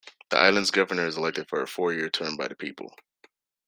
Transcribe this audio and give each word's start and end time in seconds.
The 0.29 0.37
island's 0.39 0.71
governor 0.71 1.05
is 1.05 1.15
elected 1.15 1.47
for 1.47 1.61
a 1.61 1.67
four-year 1.67 2.09
term 2.09 2.35
by 2.35 2.47
the 2.47 2.55
people. 2.55 2.91